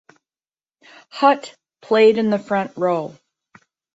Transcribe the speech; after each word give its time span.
Hutt 1.11 1.55
played 1.83 2.17
in 2.17 2.31
the 2.31 2.39
front 2.39 2.75
row. 2.75 3.15